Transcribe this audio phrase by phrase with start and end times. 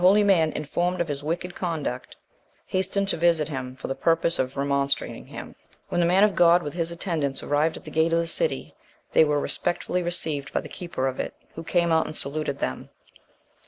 [0.01, 2.15] * The holy man, informed of his wicked conduct,
[2.65, 5.53] hastened to visit him, for the purpose of remonstrating him.
[5.89, 8.73] When the man of God, with his attendants, arrived at the gate of the city,
[9.11, 12.89] they were respectfully received by the keeper of it, who came out and saluted them.